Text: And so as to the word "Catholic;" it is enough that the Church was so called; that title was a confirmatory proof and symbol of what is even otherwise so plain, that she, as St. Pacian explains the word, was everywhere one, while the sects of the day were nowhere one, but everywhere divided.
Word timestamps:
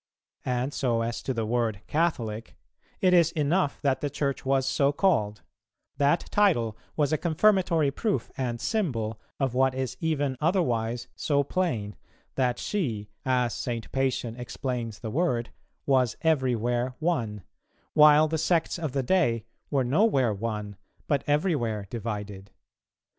And 0.47 0.73
so 0.73 1.03
as 1.03 1.21
to 1.21 1.31
the 1.31 1.45
word 1.45 1.81
"Catholic;" 1.85 2.57
it 3.01 3.13
is 3.13 3.31
enough 3.33 3.79
that 3.83 4.01
the 4.01 4.09
Church 4.09 4.43
was 4.43 4.65
so 4.65 4.91
called; 4.91 5.43
that 5.97 6.25
title 6.31 6.75
was 6.95 7.13
a 7.13 7.19
confirmatory 7.19 7.91
proof 7.91 8.31
and 8.35 8.59
symbol 8.59 9.21
of 9.39 9.53
what 9.53 9.75
is 9.75 9.97
even 9.99 10.37
otherwise 10.41 11.07
so 11.15 11.43
plain, 11.43 11.95
that 12.33 12.57
she, 12.57 13.09
as 13.27 13.53
St. 13.53 13.91
Pacian 13.91 14.35
explains 14.39 14.97
the 14.97 15.11
word, 15.11 15.51
was 15.85 16.17
everywhere 16.21 16.95
one, 16.97 17.43
while 17.93 18.27
the 18.27 18.39
sects 18.39 18.79
of 18.79 18.93
the 18.93 19.03
day 19.03 19.45
were 19.69 19.83
nowhere 19.83 20.33
one, 20.33 20.77
but 21.05 21.23
everywhere 21.27 21.85
divided. 21.91 22.49